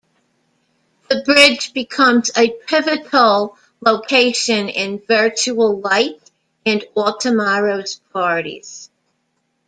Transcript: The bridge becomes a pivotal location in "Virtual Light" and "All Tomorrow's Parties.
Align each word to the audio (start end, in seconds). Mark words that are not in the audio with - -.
The 1.11 1.21
bridge 1.21 1.73
becomes 1.73 2.31
a 2.35 2.49
pivotal 2.49 3.55
location 3.81 4.67
in 4.67 4.97
"Virtual 5.07 5.79
Light" 5.79 6.31
and 6.65 6.83
"All 6.95 7.19
Tomorrow's 7.19 7.97
Parties. 8.11 8.89